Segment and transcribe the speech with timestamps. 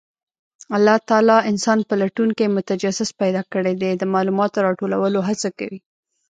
[0.75, 5.79] الله تعالی انسان پلټونکی او متجسس پیدا کړی دی، د معلوماتو راټولولو هڅه کوي.